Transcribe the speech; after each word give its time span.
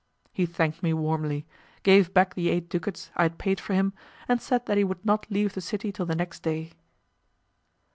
He 0.33 0.47
thanked 0.47 0.81
me 0.81 0.93
warmly, 0.95 1.45
gave 1.83 2.11
back 2.11 2.33
the 2.33 2.49
eight 2.49 2.69
ducats 2.69 3.11
I 3.15 3.21
had 3.21 3.37
paid 3.37 3.59
for 3.59 3.75
him, 3.75 3.93
and 4.27 4.41
said 4.41 4.65
that 4.65 4.79
he 4.79 4.83
would 4.83 5.05
not 5.05 5.29
leave 5.29 5.53
the 5.53 5.61
city 5.61 5.91
till 5.91 6.07
the 6.07 6.15
next 6.15 6.41
day. 6.41 6.71